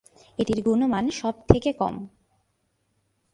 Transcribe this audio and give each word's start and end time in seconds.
এটির 0.39 0.59
গুণমান 0.65 1.05
সব 1.11 1.35
থেকে 1.47 1.69
কম। 1.73 1.95